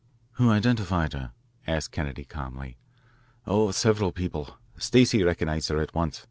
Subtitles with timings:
[0.31, 1.31] "Who identified her?"
[1.67, 2.75] asked Kennedy calmly.
[3.45, 4.57] "Oh, several people.
[4.79, 6.19] Stacey recognised her at once.